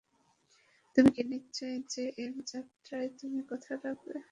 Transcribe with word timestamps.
তুমি 0.97 1.09
কি 1.15 1.23
নিশ্চিত 1.31 1.79
যে 1.93 2.03
এ 2.17 2.45
যাত্রায় 2.51 3.09
তুমি 3.19 3.41
কথা 3.51 3.71
রাখবে? 3.83 4.15